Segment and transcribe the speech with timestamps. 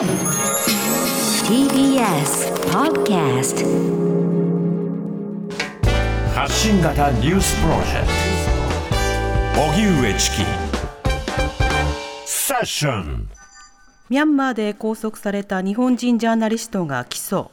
[0.00, 0.08] TBS
[2.72, 3.66] Podcast
[6.34, 8.06] 発信型ニュースプロジェク
[9.54, 9.60] ト。
[9.60, 10.36] 荻上チキ。
[12.24, 13.28] セッション。
[14.08, 17.50] ミャンマーで拘束された日本人ジャーナリストが起訴。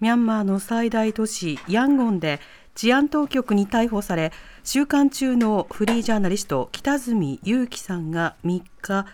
[0.00, 2.40] ミャンマーの最大都市ヤンゴンで
[2.74, 4.32] 治安当局に逮捕され
[4.64, 9.06] 収監中のフリージャーナリスト北住裕樹さんが3日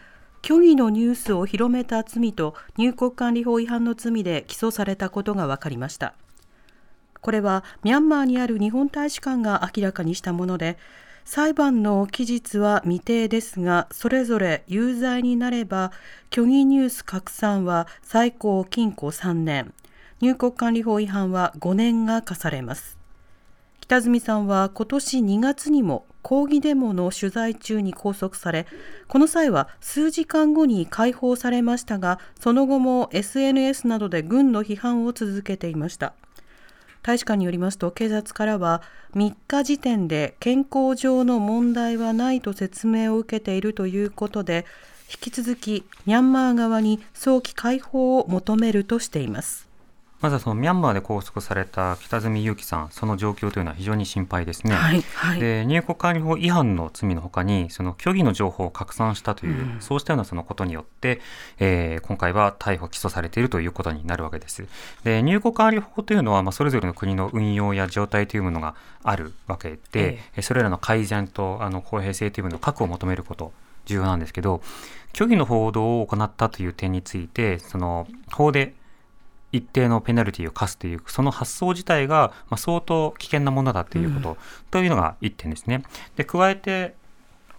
[0.43, 6.14] 虚偽のニュースを広めた罪と入国管理法違反の罪で起訴されたことが分かりました。
[7.21, 10.79] これはミャンマーにある日本大使館が明らかにしたもので
[11.25, 15.93] 裁判の期日は未定ですがそれぞれ有罪になれば
[16.32, 19.75] 虚偽ニュース拡散は最高禁錮3年
[20.20, 22.98] 入国管理法違反は5年が課されます。
[23.81, 28.67] 北住さんは今年2月にも抗議デモの取材中に拘束され
[29.09, 36.15] この際は数時間後に解放されましたがその後も SNS などで軍の批判を続けていました。
[37.03, 38.83] 大使館によりますと警察からは
[39.15, 44.67] 3日時点で健康上の問題はないと説明を受けているということで
[45.11, 49.70] 引き続きミャンマー側に早期解放を求めるとしています。
[50.21, 54.75] まずはそのミャンマーで拘束された北住裕樹さん、その状況というのは非常に心配ですね。
[54.75, 61.21] はいはい、で入国管理法違反の罪のほかに、その虚偽の情報を拡散したという、うん、そうしたようなそのことによって、
[61.59, 64.67] えー、今回は逮捕・起訴されているということになるわけです。
[65.05, 73.53] で入国管理法というのは、まあ、それぞれの国の運用や状態というものがあるわけで、えー、それらの改善とあの公平性というものの確保を求めること、
[73.87, 74.61] 重要なんですけど、
[75.15, 78.75] 虚偽の報道を行ったという点について、その法で
[79.53, 84.37] 一定のペナルティを課すという、その発想自体が、まあ、相当危険なものだということ、うん、
[84.70, 85.83] というのが一点ですね。
[86.17, 86.95] で加えて、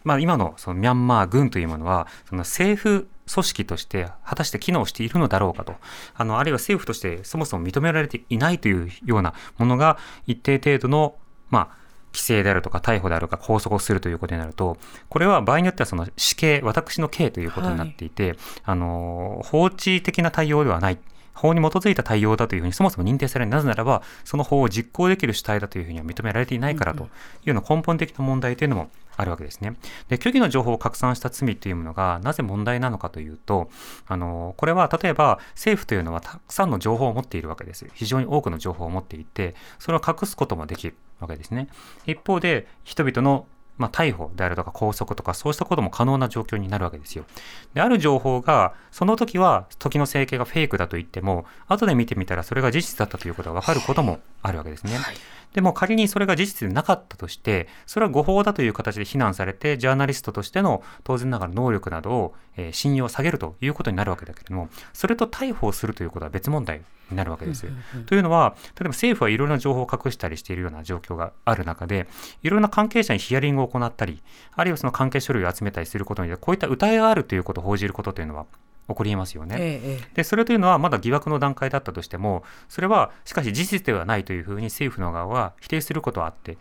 [0.04, 5.76] まあ、今のそのミャンマー軍というものは、その政府組織として果たして機能しているのだろうかと、
[6.16, 9.98] あのあるいは政府としてそもそも認められていないというようなものが
[10.28, 11.16] 一定程度の、
[11.50, 11.68] まあ、
[12.14, 14.78] 規制であるとか逮捕であるとか拘束をするということになると、
[15.10, 21.00] これは場合によってはその死刑、私の刑ということになっていて、はい、あの放置的な対応ではない。
[21.34, 23.52] 法に基づいた対応だというふうにそもそも認定されない。
[23.52, 27.10] なぜならば、その法を実行できる主体だというふうには認められていないからという
[27.54, 29.76] ような根本的な問題というのもあるわけですね。
[30.10, 33.70] で、虚偽の情報を拡散した罪というものがなぜ問題なのかというと、
[34.08, 37.88] あの、これは例えば政府というのはたくさんの情報を持っているわけです。
[37.94, 41.68] 非常に多くの情報を持っていて、それを隠すこともできるわけですね。
[42.06, 43.46] 一方で、人々の
[43.82, 47.26] まあ、逮捕であるとか拘束とかそうしたことも可能な状況になるわけですよ。
[47.74, 54.96] である情報がその時は時の整形がフェイクだと言っても後で見てみたらそれが事実だったということが分かることもあるわけですね。
[54.96, 55.16] はい
[55.54, 67.68] でも仮にそれが事実でなかったとして、それは誤報だという形で非難されて、ジャーナリストとしての当然ながら能力などを、えー、信用を下げるということになるわけだけれども、それと逮捕をするということは別問題になるわけです。
[68.06, 72.08] というのは、例えば政府はいろいろな情報を隠したりしているような状況がある中で、
[72.42, 74.22] いろんな関係者にヒアリングを行ったり、
[74.56, 78.46] あるいはその関係書類を集めたりすることによって、こういった疑いがあるということを報じることというのは、
[78.92, 86.58] 起こりますよね、ええ、でそれというのはまだ疑惑の段階だったとしてもそれはしかし事実ではないというふうに政府の側は否定することはあって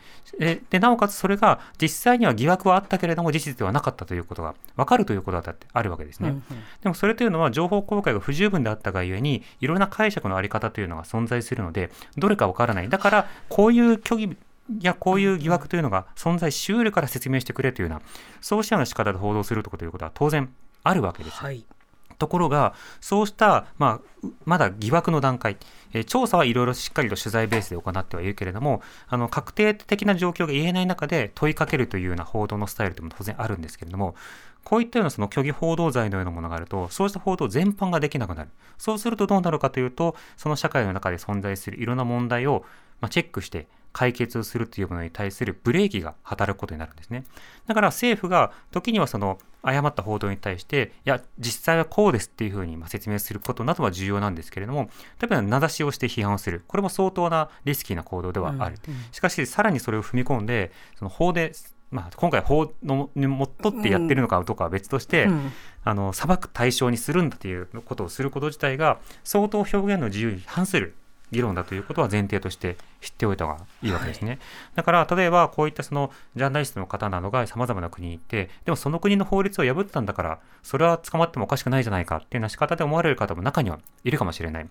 [0.70, 6.42] でなおかつそれが実際には疑惑はあったけれども事実ではなかったということが分かるということだってあるわけですね、うんうん、
[6.82, 12.88] でもそれというのは情報公開が不十分であったがゆえにいろんな解釈の在り方というのが存在するのでどれか分からない。
[12.88, 14.36] だからこういう虚偽
[14.78, 18.02] いや、こういう疑惑というのが存在しうるから説明してくれというような、
[18.40, 20.48] そうしたような仕方で報道するということは当然
[20.84, 21.36] あるわけです。
[21.36, 21.64] はい
[22.20, 25.56] ところが、そうした、まあ、まだ疑惑の段階、
[25.92, 34.14] え、調査はいろいろしっかりと取材ベースで行ってはいるけれども、あの確定的な状況が言えない中で問いかけるというような報道のスタイルというのも当然あるんですけれども、
[34.62, 38.50] こういったようなその虚偽報道罪のようなものがあると、そうした報道全般ができなくなる。
[38.78, 42.64] そうするとどうなるかというと、その社会の中で存在するいろんな問題を、
[43.00, 47.24] ま、チェックして、解決をするというものに対するブレーキが働くことになるんですね。
[47.66, 56.64] だから政府が時にはその誤った報道に対して、いや、実際はこうですっていうふうに説明することなどは重要なんですけれども、例えば名指しをして批判をする。
[56.66, 58.78] これも相当なリスキーな行動ではある。
[58.88, 61.52] うんうん、しかし、さらにそれを踏み込んで、その法で
[61.90, 70.94] まあ、今回法のにもっとってやってるのかどうかは別として、うん、あの裁く対象にするんだということをすること自体が相当表現の自由に反する
[71.32, 74.28] 議論だということは前提として知っておいた方がいいわけですね。
[74.28, 74.38] はい、
[74.76, 84.68] だから例えばこういったそのジャーナリストの方などがさまざまな国に行ってでもその国の法律を破ったんだからそれは捕まってもおかしくないじゃないかっていうような仕方で思われる方も中にはいるかもしれない。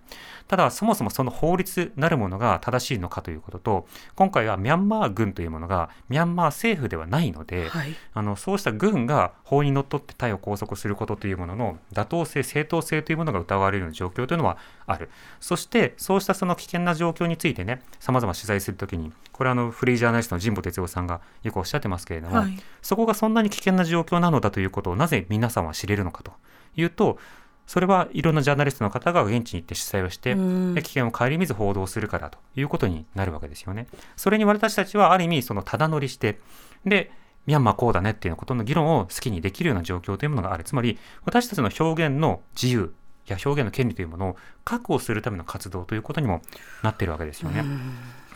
[0.48, 15.10] ただそもそもその法律なるものが正しいのかということと今回はミャンマー軍というものがミャンマー政府ではないので、はい、あのそうした軍が法にのっとって逮捕拘束することというものの妥当性正当性というものが疑われるような状況というのはある。
[15.40, 26.32] そしてそうしたその危険な状況についてねさまざま取材するときにこれあのフリージャーナリストの神保哲夫さんがよくおっしゃってますけれども、はい、そこがそんなに危険な状況なのだということをなぜ皆さんは知れるのかと。
[26.76, 27.18] いうと
[27.66, 33.86] それはいろんなジャーナリストの方が現地に行って取材をして、危険を顧みず報道するからということになるわけですよね。
[34.16, 36.40] それに私たちはある意味そのただ乗りして
[36.84, 37.12] で
[37.46, 40.64] ミャンマーこうだねっていうことの議論を好きにできるような状況というものがある。
[40.64, 42.92] つまり私たちの表現の自由
[43.26, 46.42] や表現の権利というものを確保するための活動ということにも
[46.82, 47.64] なっているわけですよね。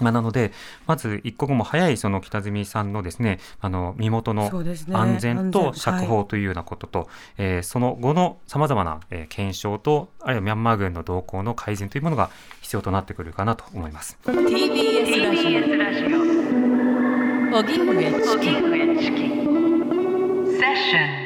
[0.00, 0.52] まあ、なので、
[0.86, 4.50] まず一刻も早いその北住さんのですね、あの身元の
[4.92, 14.18] 安全と釈放というようなことと、そ、ねはい、えー、その後のさまざまな、えー、検証と、あるいはミャンマー軍の動向の改善というものが必要となってくるかなと思います。
[14.24, 16.44] TBS ラジオ。
[17.54, 19.20] 荻上チキ
[20.58, 21.23] セッション